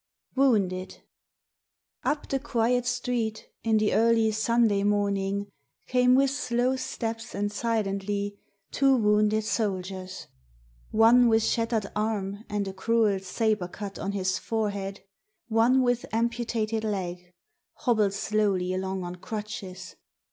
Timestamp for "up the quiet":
2.03-2.87